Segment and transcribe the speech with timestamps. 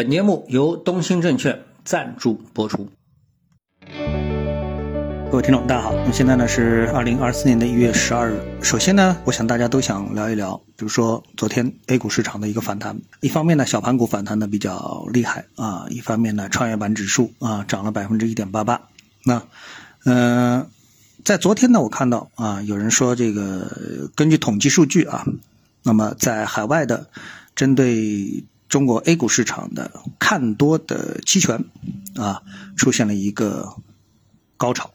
[0.00, 2.88] 本节目由东兴证券赞助播出。
[5.30, 5.94] 各位听众，大家好。
[5.94, 8.40] 那么现在呢是二零二四年的一月十二日。
[8.62, 12.98] 首先呢，我想大家都想聊一聊，比如说昨天 A 股市场的一个反弹。
[13.20, 18.80] 一方面呢，小盘股反弹的比较厉害啊；一方面呢，创业板指数啊涨了百分之一点八八。
[19.26, 19.42] 那，
[20.06, 20.66] 嗯，
[21.26, 25.26] 在昨天呢，我看到啊，有人说这个根据统计数据啊，
[25.82, 27.06] 那么在海外的
[27.54, 31.66] 针对中国 A 股市场的看多的期权
[32.16, 32.42] 啊，
[32.76, 33.74] 出现了一个
[34.56, 34.90] 高潮。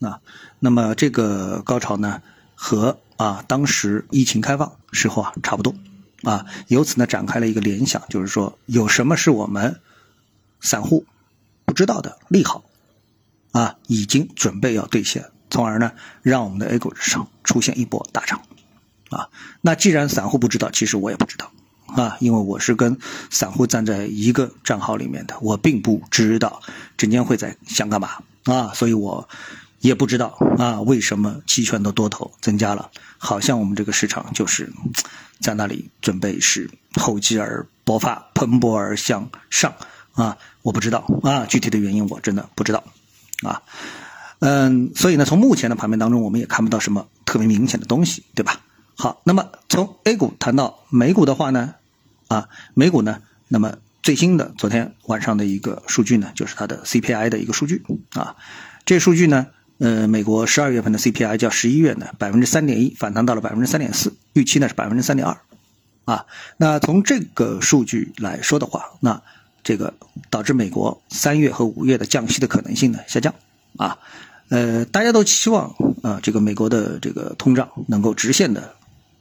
[0.00, 0.20] 啊，
[0.60, 2.22] 那么这个高潮呢，
[2.54, 5.74] 和啊当时疫情开放时候啊差不多，
[6.22, 9.80] 啊，由此呢展开了一个联想，就是说有什么是我们
[10.60, 11.04] 散户
[11.64, 12.62] 不知道的利好，
[13.50, 15.90] 啊，已经准备要兑现，从而呢
[16.22, 18.42] 让我们的 A 股市场出现一波大涨，
[19.10, 19.30] 啊，
[19.62, 21.50] 那既然散户不知道，其实我也不知道，
[21.96, 22.98] 啊，因为我是跟
[23.30, 26.60] 散户站在一个账号里面的，我并不知道
[26.96, 28.10] 证监会在想干嘛，
[28.44, 29.28] 啊，所以我。
[29.80, 32.90] 也不知道啊，为什么期权的多头增加了？
[33.16, 34.72] 好像我们这个市场就是
[35.38, 39.72] 在那里准备是厚积而薄发，蓬勃而向上
[40.14, 40.36] 啊！
[40.62, 42.82] 我不知道啊，具体的原因我真的不知道
[43.44, 43.62] 啊。
[44.40, 48.60] 嗯，所以呢，从目前的盘面当中，我们也看不到什么特别明显的东西，对吧？
[48.96, 51.76] 好，那么从 A 股谈到美股的话呢，
[52.28, 57.84] 啊，美股呢，那么最新的昨天晚上的一个数据呢，就是它的 CPI 的一个数据
[58.14, 58.36] 啊，
[58.86, 59.48] 这数据呢。
[59.80, 65.38] 呃，美国十二月份的 CPI 较十一月呢百分之三点一反弹到了百分之三点四，预期呢是百分之三点二，
[66.04, 66.26] 啊，
[66.56, 69.22] 那从这个数据来说的话，那
[69.62, 69.94] 这个
[70.30, 73.32] 导致美国三月和五月的降息的可能性呢下降，
[73.76, 73.98] 啊，
[74.48, 75.72] 呃，大家都期望
[76.02, 78.74] 啊这个美国的这个通胀能够直线的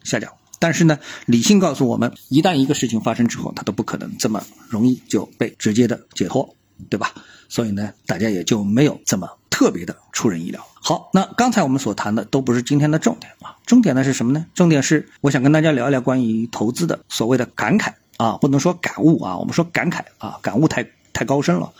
[0.03, 6.55] 下降，但是呢，理性告诉我们，一旦一个事情发生之后，它都不可能这么容易就被直接的解脱，
[6.89, 7.13] 对吧？
[7.49, 9.29] 所以呢，大家也就没有这么。
[9.49, 10.63] 特别的出人意料。
[10.73, 14.45] 好，那刚才我们所谈的都不是今天的重点啊，重点呢是什么呢？
[14.53, 21.73] 重点是我想跟大家聊一聊关于投资的所谓的感慨啊，不能说感悟啊，我们说感慨啊，感悟太太高深了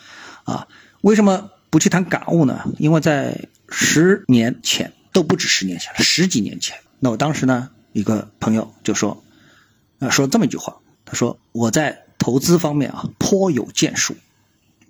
[0.44, 0.68] 啊。
[1.02, 2.68] 为什么不去谈感悟呢？
[2.80, 9.24] 因为在十年前都不止十年前了，十几年前，那我当时呢，一个朋友就说，
[9.98, 14.16] 啊，说这么一句话，他说我在投资方面啊颇有建树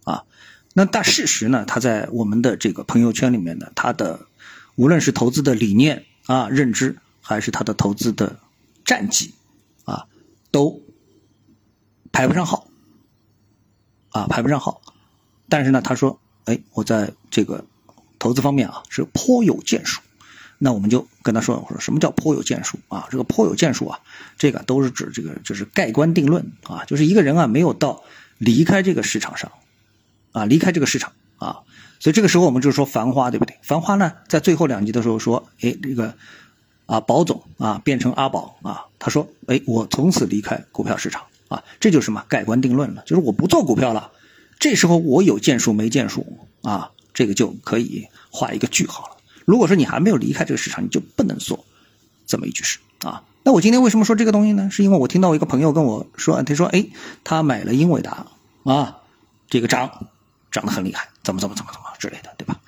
[0.03, 0.25] 啊。
[0.73, 1.63] 那但事实呢？
[1.65, 4.27] 他在我们的这个朋友圈里面呢，他的
[4.75, 8.41] 无论是投资的理念啊、认知，还是他的投资的
[8.83, 9.33] 战绩
[9.85, 10.07] 啊，
[10.51, 10.81] 都
[12.11, 12.67] 排不上号
[14.09, 14.81] 啊，排不上号。
[15.47, 17.63] 但是呢，他说：“哎，我在这个
[18.19, 20.01] 投资方面啊，是颇有建树。”
[20.57, 23.07] 那我们就跟他说：“我说什么叫颇有建树啊？
[23.11, 23.99] 这个颇有建树啊，
[24.37, 28.03] 这个都是指这个就是盖棺定论啊，就是一个人啊没有到
[28.37, 29.51] 离开这个市场上。”
[30.33, 31.61] 啊，离开这个市场啊，
[31.99, 33.57] 所以这个时候我们就是说繁花，对不对？
[33.63, 36.13] 繁花呢，在最后两集的时候说，哎，这个
[36.85, 44.11] 啊，宝总啊变成阿宝啊，他说，哎，我从此离开股票市场啊，这就是什么盖棺定论了，就是我不做股票了。
[44.59, 49.16] 这时候我有建树没建树啊，这个就可以画一个句号了。
[49.47, 51.65] 如果说你还没有离开这个市场，你就不能做
[52.27, 53.23] 这么一句诗啊。
[53.43, 54.69] 那我今天为什么说这个东西呢？
[54.69, 56.85] 是因为我听到我一个朋友跟我说，他说，哎，
[57.23, 58.27] 他买了英伟达
[58.63, 58.97] 啊，
[59.49, 60.09] 这个涨。
[60.49, 62.61] 涨得很厉害，怎么怎么怎么怎么之类的，对吧？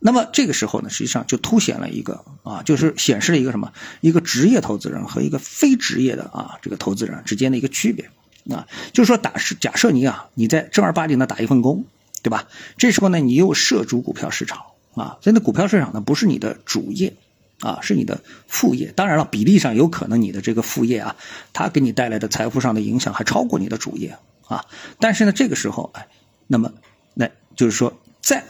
[0.00, 3.72] 那么这个时候呢，实际上就凸显了一个啊，就是显示了一个什么？
[4.00, 8.10] 一个职业投资人和一个非职业的啊这个投资人之间的一个区别
[8.54, 8.66] 啊。
[8.92, 11.84] 就是说，打是假设你啊，你在正儿八经的打一份工，
[12.20, 12.48] 对吧？
[12.76, 14.60] 这时候呢，你又涉足股票市场
[14.94, 17.16] 啊，所以那，股票市场呢不是你的主业
[17.60, 18.92] 啊，是你的副业。
[18.96, 21.16] 当然了，比例上有可能你的这个副业啊，
[21.52, 24.64] 它给你带来的财富上的影响还超过你的主业啊。
[24.98, 26.08] 但是呢，这个时候哎，
[26.46, 26.72] 那么。
[27.12, 28.44] 那就是说，在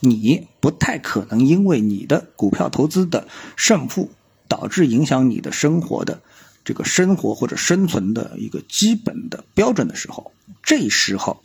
[0.00, 3.26] 你不太可能因为你的股票投资的
[3.56, 4.10] 胜负
[4.48, 6.20] 导致影响你的生活的
[6.62, 10.32] 这个生活或者生存的一个基本的标准的时候，
[10.62, 11.40] 这时候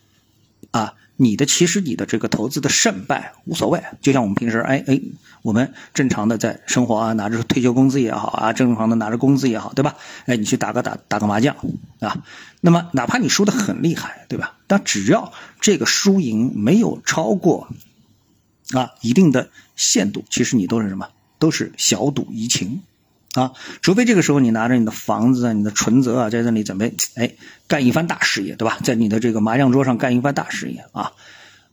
[0.72, 0.94] 啊。
[1.18, 5.02] 你的其实你的这个投资的胜败无所谓，就像我们平时哎哎，
[5.42, 9.96] 我们正常的在生活啊，拿着退休工资也好啊，正常的拿着工资也好，对吧？
[10.28, 11.56] 哎，你去打个打打个麻将
[12.00, 12.24] 啊，
[12.62, 14.58] 那么哪怕你输的很厉害，对吧？
[14.68, 17.68] 但只要这个输赢没有超过
[18.74, 21.10] 啊一定的限度，其实你都是什么？
[21.40, 22.81] 都是小赌怡情。
[23.33, 27.35] 啊，除非这个时候你拿着你的房子啊、你的存折啊，在这里准备哎
[27.68, 28.79] 干一番大事业，对吧？
[28.83, 31.13] 在你的这个麻将桌上干一番大事业啊。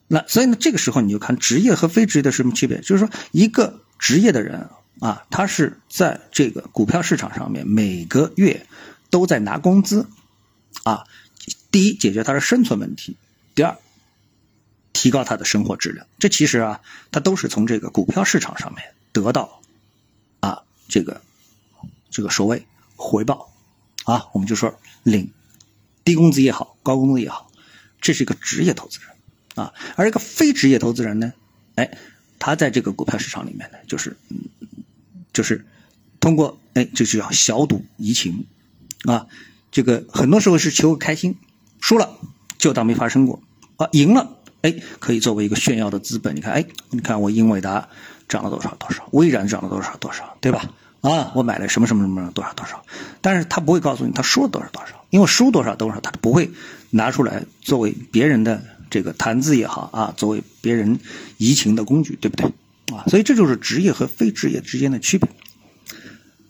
[0.06, 2.80] 那所以呢，这个时候你就看职业和非职业的什么区别？
[2.80, 4.68] 就是说，一个职业的人
[5.00, 8.66] 啊，他是在这个股票市场上面每个月
[9.08, 10.06] 都在拿工资
[10.82, 11.04] 啊。
[11.70, 13.14] 第一，解决他的生存问题；
[13.54, 13.76] 第二，
[14.92, 16.06] 提高他的生活质量。
[16.18, 16.80] 这其实啊，
[17.10, 19.60] 他都是从这个股票市场上面得到
[20.40, 21.22] 啊这个
[22.14, 22.64] 这个所谓
[22.94, 23.52] 回报
[24.04, 25.32] 啊，我们就说领
[26.04, 27.50] 低工资也好，高工资也好，
[28.00, 29.08] 这是一个职业投资人
[29.56, 29.74] 啊。
[29.96, 31.32] 而一个非职业投资人呢，
[31.74, 31.98] 哎，
[32.38, 34.16] 他在这个股票市场里面呢，就是
[35.32, 35.66] 就是
[36.20, 38.46] 通过哎，这就叫小赌怡情
[39.06, 39.26] 啊。
[39.72, 41.36] 这个很多时候是求个开心，
[41.80, 42.16] 输了
[42.58, 43.42] 就当没发生过
[43.74, 46.36] 啊，赢了哎可以作为一个炫耀的资本。
[46.36, 47.88] 你看哎，你看我英伟达
[48.28, 50.70] 涨了多少多少，微软涨了多少多少，对吧？
[51.10, 52.82] 啊，我买了什么什么什么多少多少，
[53.20, 56.50] 但是他不会告诉你他输了多少多少，因为输多少多少他不会
[56.88, 60.98] 拿出来作为别人的这个谈资也好啊，作为别人
[61.36, 62.46] 移情的工具，对不对？
[62.96, 65.28] 啊，所以这就是职业和非职业之间的区别。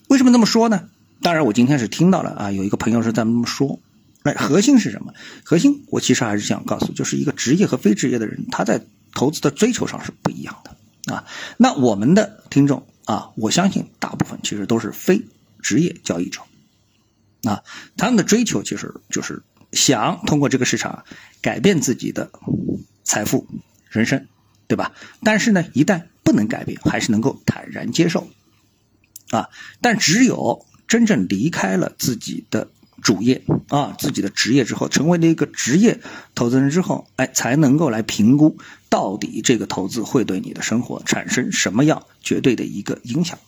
[0.06, 0.88] 为什么这么说呢？
[1.20, 3.80] 当然，我今天是听到了啊，有一个朋友是在这么说。
[4.22, 5.12] 那核心是什么？
[5.42, 8.80] 核心我其实还是想告诉，就是一个职业和非职业的人，他在
[9.14, 11.24] 投资的追求上是不一样的啊。
[11.56, 15.22] 那我们的听众啊，我相信大部分其实都是非
[15.60, 16.40] 职业交易者
[17.44, 17.62] 啊，
[17.96, 19.42] 他们的追求其实就是
[19.72, 21.04] 想通过这个市场
[21.42, 22.30] 改变自己的
[23.02, 23.46] 财富、
[23.90, 24.26] 人生，
[24.66, 24.92] 对吧？
[25.22, 28.28] 但是呢，一旦不能改变，还是能够坦然接受
[29.30, 29.50] 啊。
[29.80, 32.70] 但只有真正离开了自己的
[33.04, 36.00] 主业啊，自己的职业之后，成为了一个职业
[36.34, 38.56] 投资人之后，哎，才能够来评估
[38.88, 43.38] 到底这个投资会对你的生活产生什么样绝对的一个影响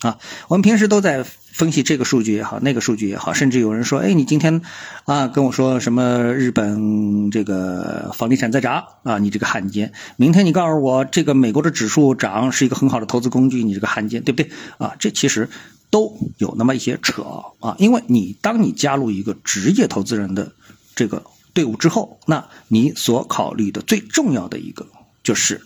[0.00, 0.18] 啊。
[0.48, 4.62] 我们平时都在分析这个数据也好，那个数据也好，甚至有人说，哎，你今天
[5.04, 14.96] 啊跟我说什么日本这个房地产在涨啊，你这个汉奸；明天你告诉我这个美国的指数涨是一个很好的投资工具，你这个汉奸，对不对啊？
[14.98, 15.48] 这其实。
[15.94, 17.22] 都有那么一些扯
[17.60, 20.50] 啊，因为你当你加入一个职业投资人的
[20.96, 24.88] 这个队伍之后，那你所考虑的最重要的一个
[25.22, 25.62] 就是，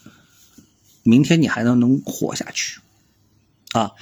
[1.02, 2.80] 明天你还能能活下去
[3.72, 3.92] 啊？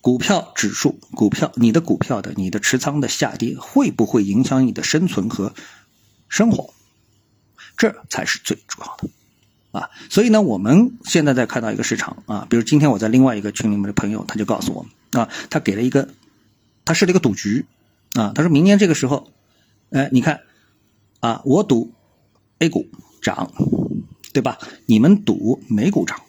[0.00, 5.52] 股票指数、股票你的股票的你的持仓的下跌会不会影响你的生存和
[6.30, 6.72] 生活？
[7.76, 9.10] 这才是最主要的。
[9.72, 16.08] 啊，所以呢，我们现在在看到一个市场啊，比如今天我在另外一个群里面的朋友，他就告诉我们啊，他给了一个，
[16.84, 17.66] 他设了一个赌局
[18.14, 19.30] 啊，他说明年这个时候，
[19.90, 20.40] 哎，你看
[21.20, 21.92] 啊，我赌
[22.58, 22.88] A 股
[23.22, 23.52] 涨，
[24.32, 24.58] 对吧？
[24.86, 26.22] 你们赌美股涨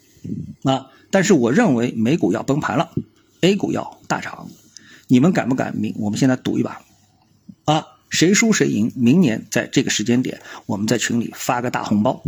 [0.63, 2.91] 啊，但是我认为美股要崩盘了
[3.41, 4.49] ，A 股要大涨，
[5.07, 5.95] 你们敢不敢明？
[5.97, 6.81] 我们现在赌一把
[7.65, 8.91] 啊，谁输谁赢？
[8.95, 12.23] 明年在这个时间点，我们在群里发个大红包。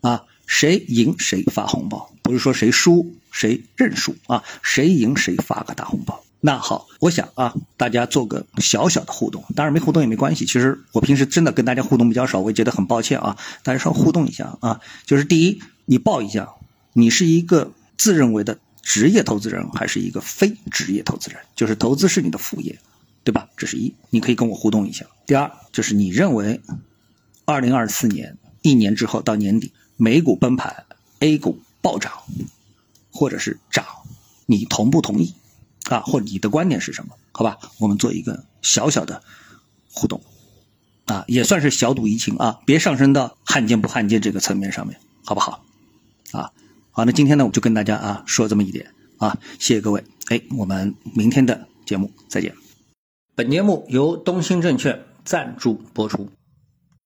[0.00, 6.24] 啊，谁赢谁发红包，不是说谁输谁认输啊，谁赢谁发个大红包。
[6.40, 10.46] 那好，我想啊，大家做个小小的互动，当然没互动也没关系。
[10.46, 13.36] 其实我平时真的跟大家互动比较少，我也觉得很抱歉啊。
[13.62, 16.48] 大家稍互动一下啊，就是第一，你报一下，
[16.94, 21.38] 你是一个自认为的职业投资人，还是一个非职业投资人？
[21.54, 22.78] 就是投资是你的副业，
[23.22, 23.48] 对吧？
[23.56, 25.04] 这是一，你可以跟我互动一下。
[25.26, 26.62] 第二，就是你认为，
[27.44, 29.72] 二零二四年一年之后到年底。
[29.98, 30.86] 美股崩盘
[31.18, 32.12] ，A 股暴涨，
[33.10, 33.84] 或者是涨，
[34.46, 35.34] 你同不同意？
[35.90, 37.16] 啊，或你的观点是什么？
[37.32, 39.22] 好吧，我们做一个小小的
[39.92, 40.22] 互动，
[41.06, 45.64] 啊，也算是小赌怡情啊，别上升到汉奸不汉奸这个层面上面，好不好？
[46.32, 46.52] 啊，
[46.90, 52.54] 好，那今天呢，我就跟大家啊说这么一点啊，谢谢各位，哎，我们明天的节目再见。
[53.34, 56.28] 本节目由东兴证券赞助播出。